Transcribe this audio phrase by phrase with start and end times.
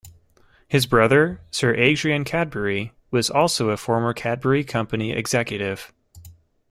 [0.67, 5.93] His brother, Sir Adrian Cadbury, was also a former Cadbury company executive.